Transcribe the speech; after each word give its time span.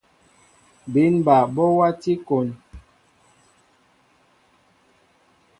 Bín 0.91 1.13
ɓal 1.25 1.45
ɓɔ 1.55 1.63
wati 1.77 2.13
kón. 2.27 2.47